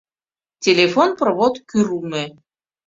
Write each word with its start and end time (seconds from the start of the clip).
Телефон 0.65 1.09
провод 1.19 1.55
кӱрлмӧ. 1.69 2.25